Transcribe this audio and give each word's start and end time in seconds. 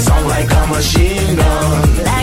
sound 0.00 0.26
like 0.28 0.50
a 0.50 0.66
machine 0.68 1.36
gun. 1.36 2.19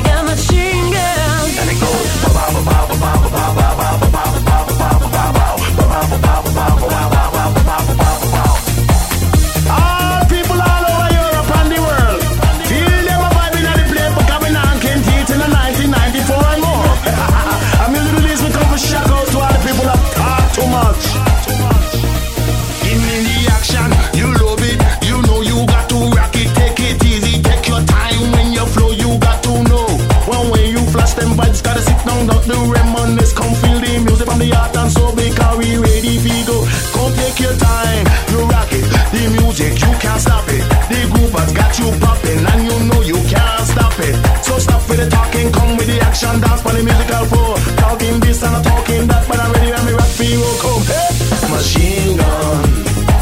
I'm 48.48 48.54
not 48.54 48.64
talking 48.64 49.08
but 49.08 49.40
I'm 49.44 49.52
ready 49.52 49.72
when. 49.72 50.40
Oh, 50.40 50.56
come, 50.64 51.52
machine 51.52 52.18
gun. 52.18 52.64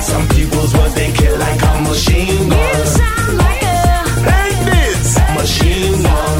Some 0.01 0.27
people's 0.29 0.71
words 0.77 0.93
they 0.93 1.11
kill 1.13 1.37
like 1.39 1.61
a 1.61 1.81
machine 1.81 2.49
gun. 2.49 2.65
This 4.69 5.09
machine 5.39 6.03
gun. 6.03 6.37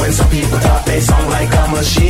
when 0.00 0.12
some 0.12 0.30
people 0.30 0.58
talk, 0.58 0.84
they 0.86 1.00
sound 1.00 1.28
like 1.28 1.52
a 1.52 1.68
machine. 1.68 2.07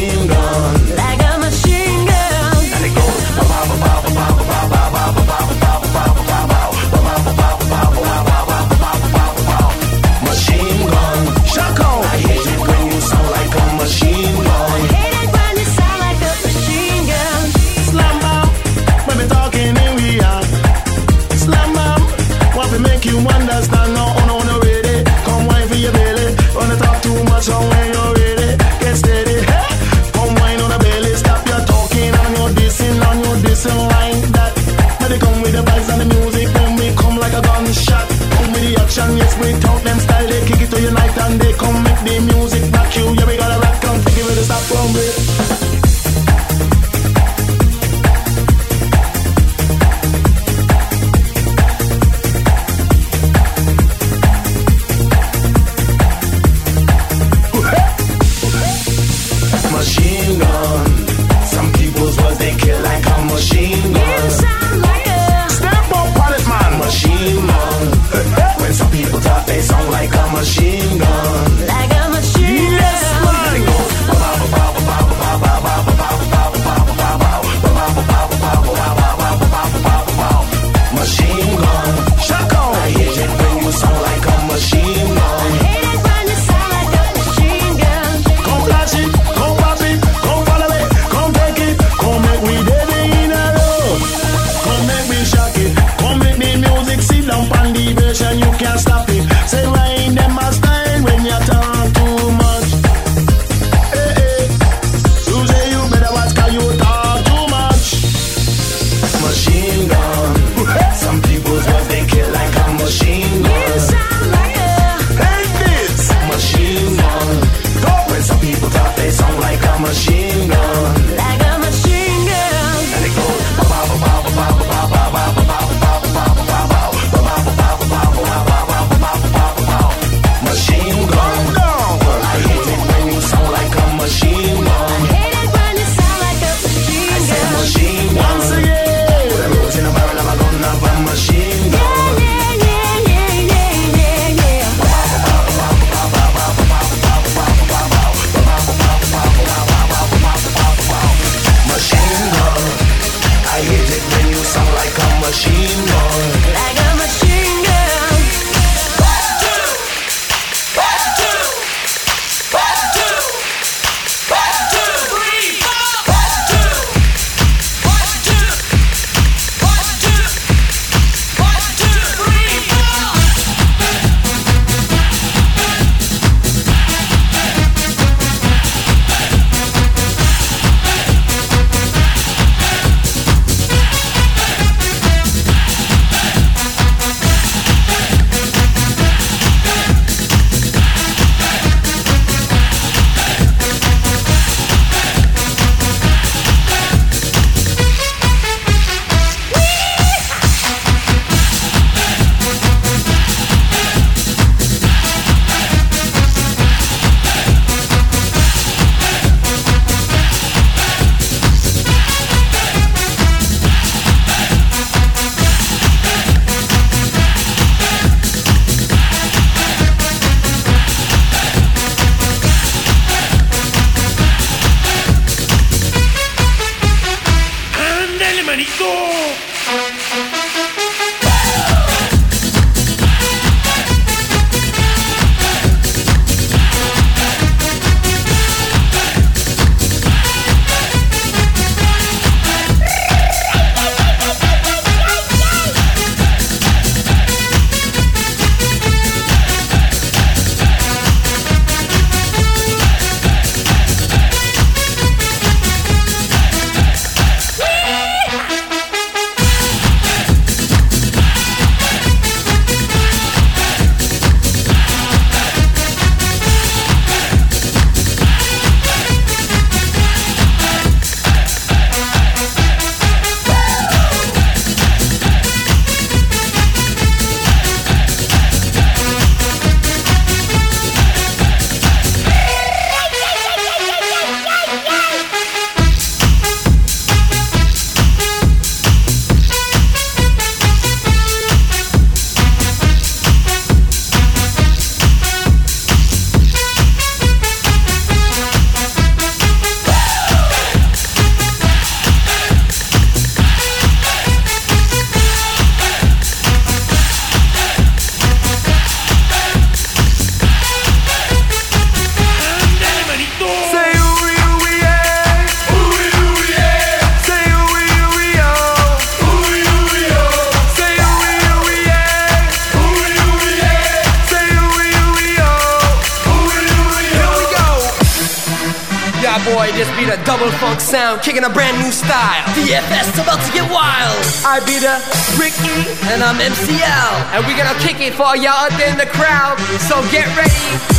kicking 331.23 331.45
a 331.45 331.51
brand 331.51 331.79
new 331.79 331.91
style. 331.91 332.45
DFS 332.55 333.21
about 333.23 333.45
to 333.47 333.53
get 333.53 333.67
wild. 333.71 334.19
I 334.45 334.61
be 334.67 334.79
the 334.79 334.97
Ricky, 335.39 335.89
and 336.13 336.23
I'm 336.23 336.37
MCL. 336.37 337.13
And 337.35 337.47
we 337.47 337.55
gonna 337.57 337.79
kick 337.81 338.01
it 338.01 338.15
for 338.15 338.37
y'all 338.37 338.67
up 338.67 338.79
in 338.81 338.99
the 338.99 339.07
crowd. 339.07 339.59
So 339.81 340.03
get 340.11 340.27
ready. 340.37 340.98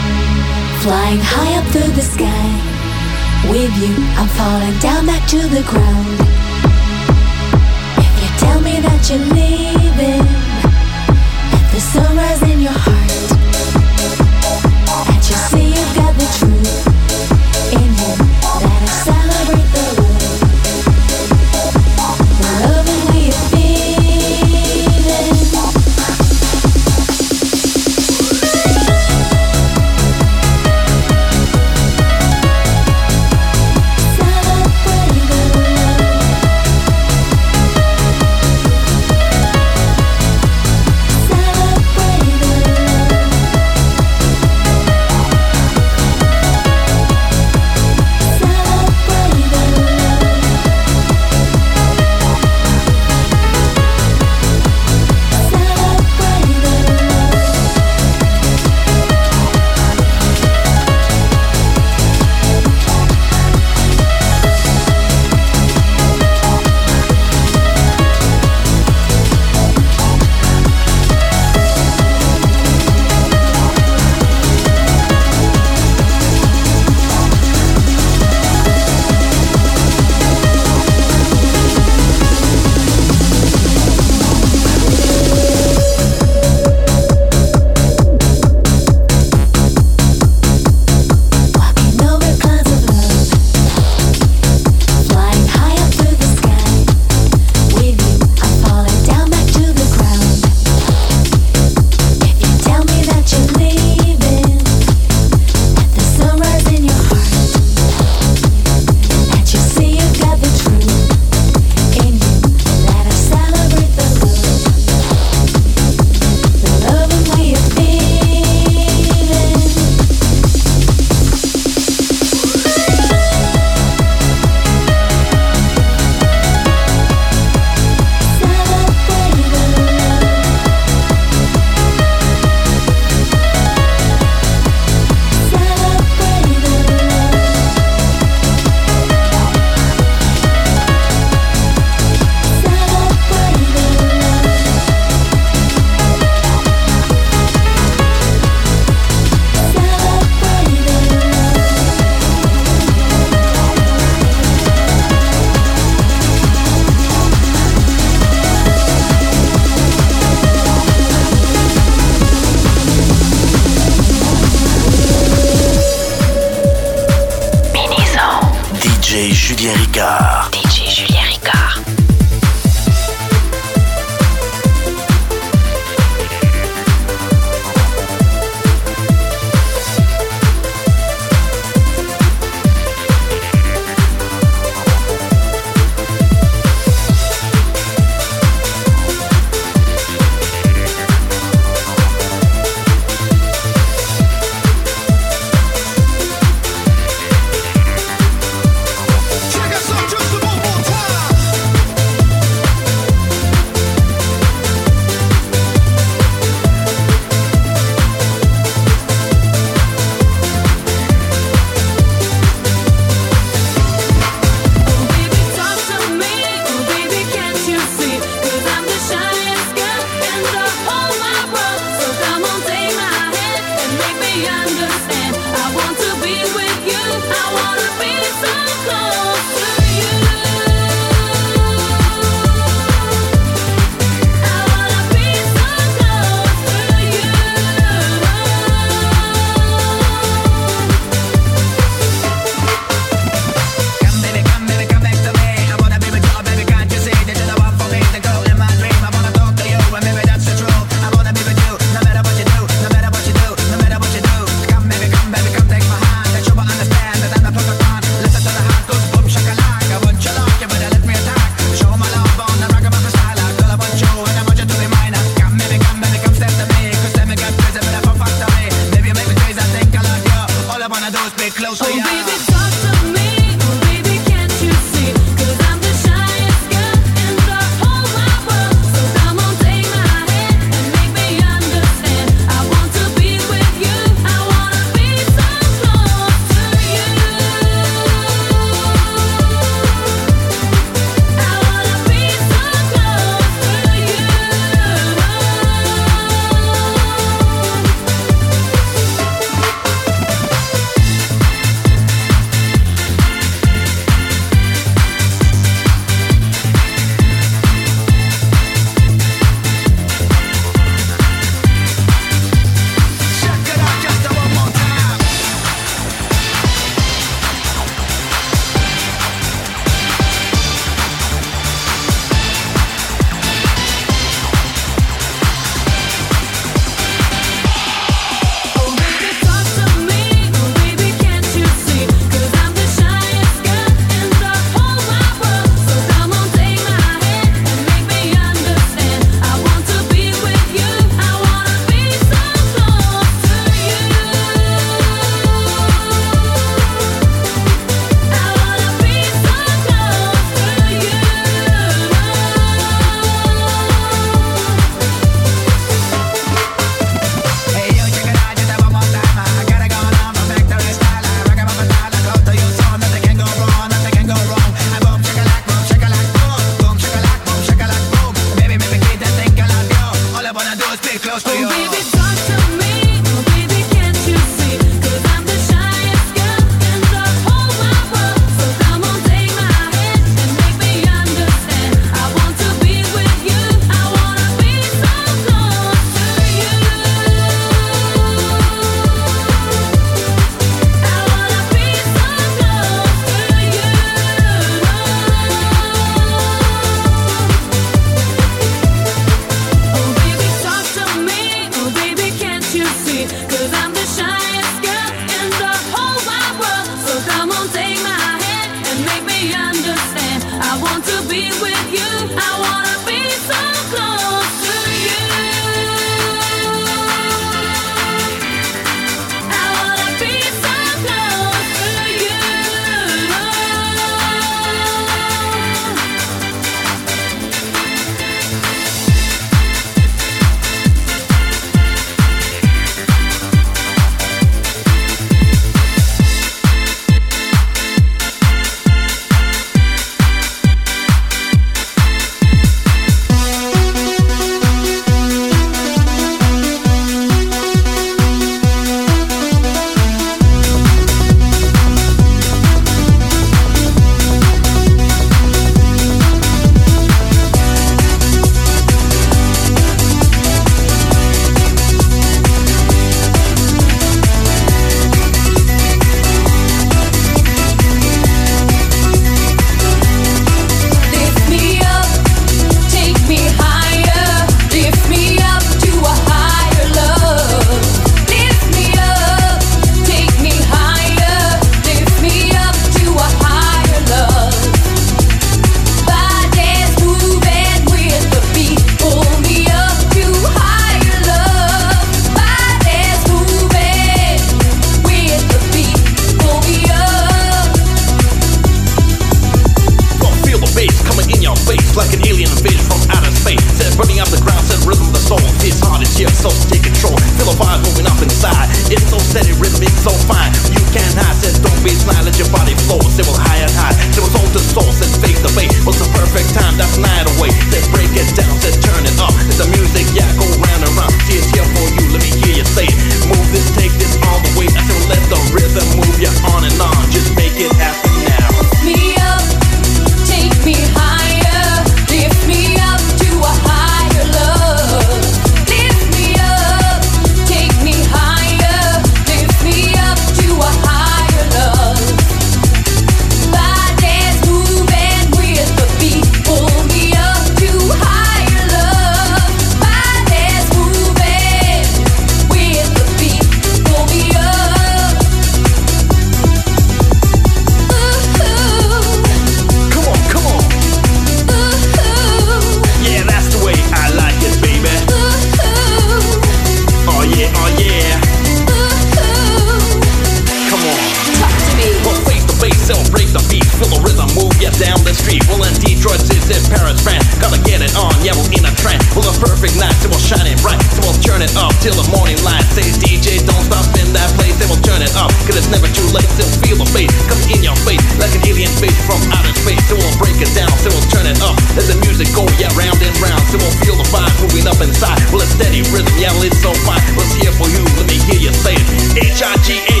Let's 597.17 597.33
hear 597.35 597.51
for 597.51 597.67
you, 597.69 597.83
let 597.97 598.07
me 598.07 598.17
hear 598.27 598.39
you 598.39 598.53
say 598.53 598.73
it. 598.73 598.87
H-I-G-A 599.17 600.00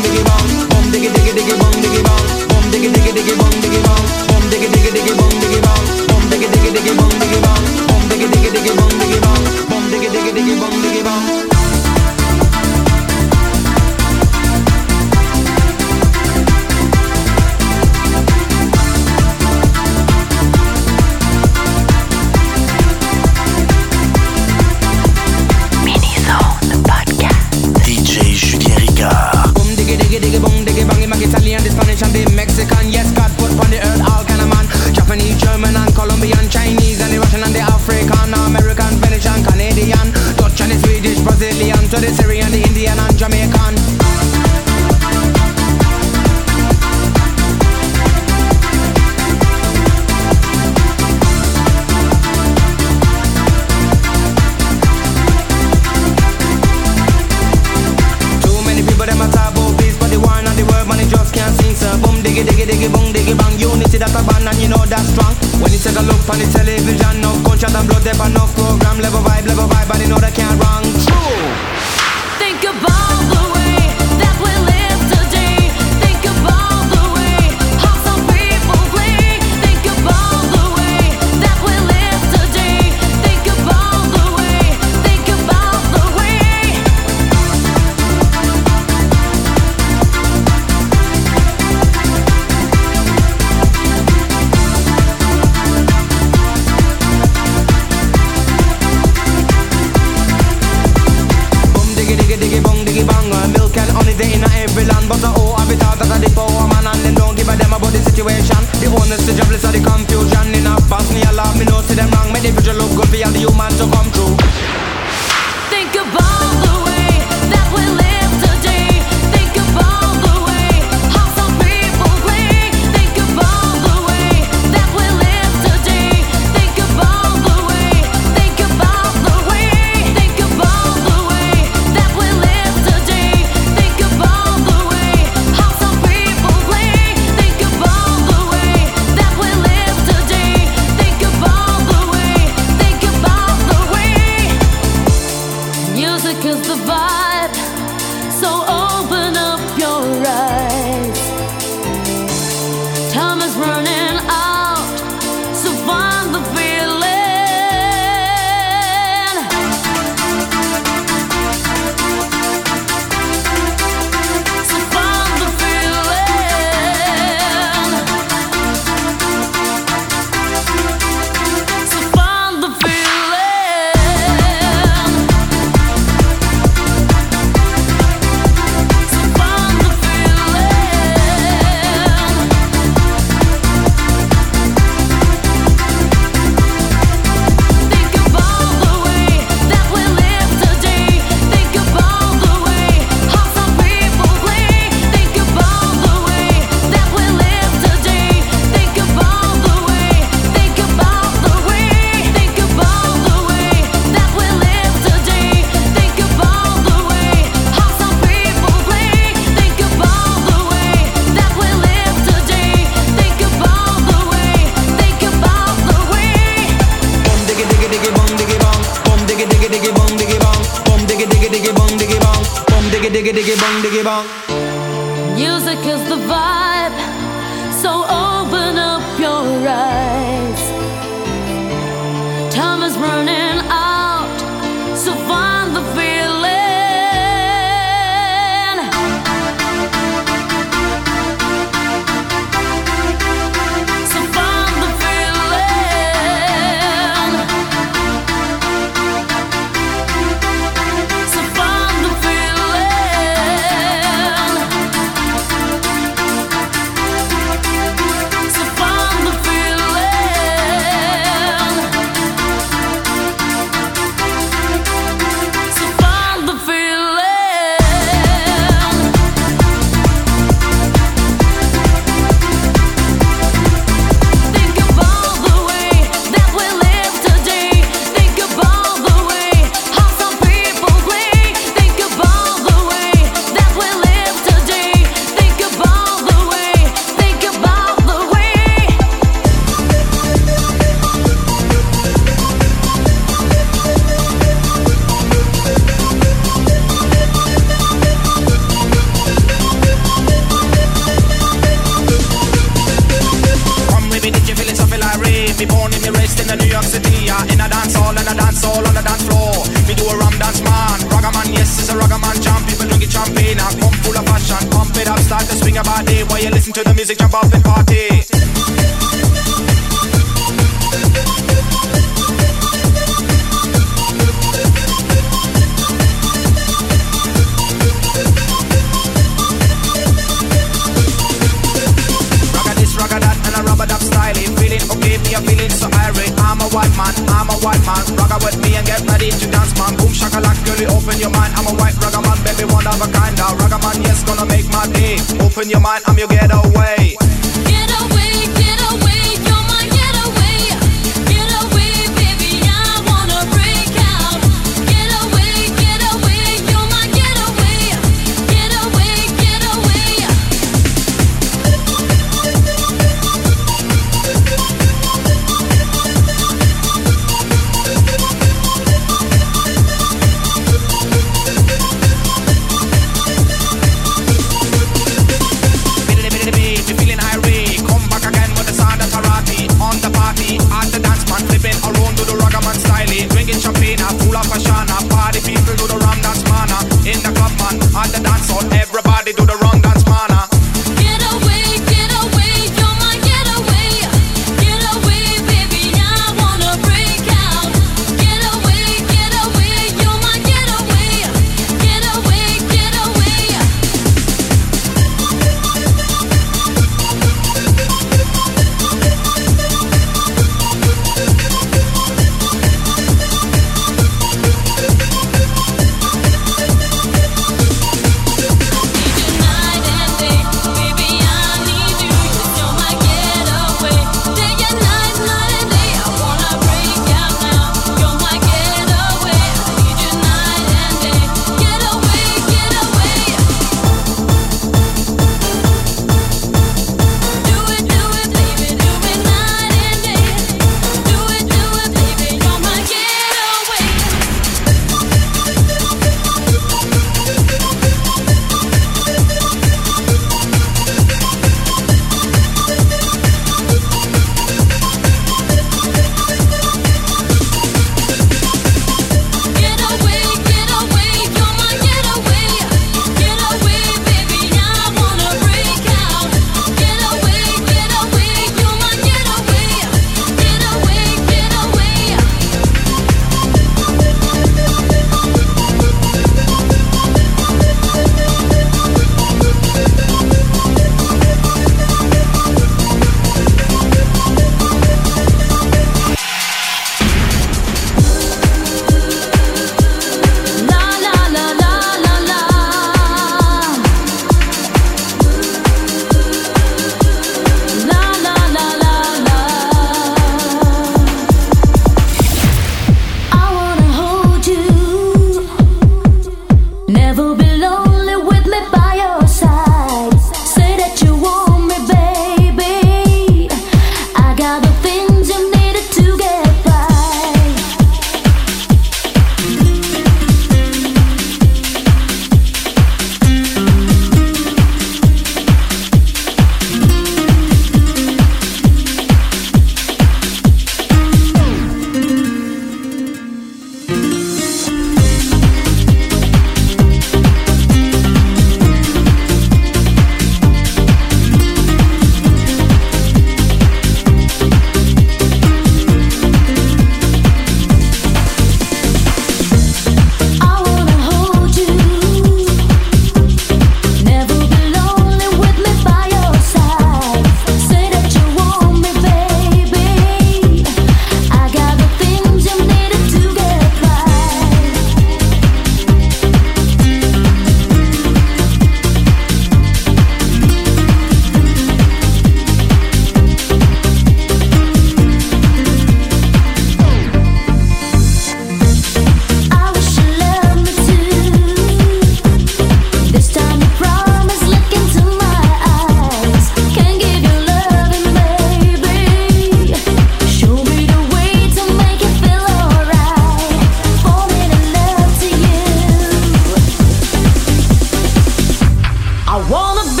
I 599.33 599.37
wanna 599.49 599.85
be 599.95 600.00